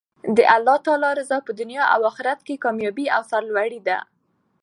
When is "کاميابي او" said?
2.63-3.21